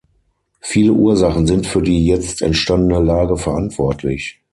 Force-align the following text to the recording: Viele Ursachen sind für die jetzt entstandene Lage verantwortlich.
Viele 0.61 0.93
Ursachen 0.93 1.45
sind 1.45 1.67
für 1.67 1.83
die 1.83 2.07
jetzt 2.07 2.41
entstandene 2.41 3.05
Lage 3.05 3.37
verantwortlich. 3.37 4.39